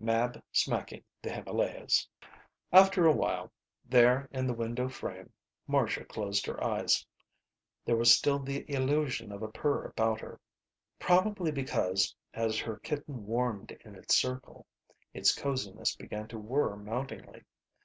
[0.00, 2.08] Mab smacking the Himalayas.
[2.72, 3.52] After a while,
[3.84, 5.32] there in the window frame,
[5.68, 7.06] Marcia closed her eyes.
[7.84, 10.40] There was still the illusion of a purr about her.
[10.98, 14.66] Probably because, as her kitten warmed in its circle,
[15.12, 17.44] its coziness began to whir mountingly.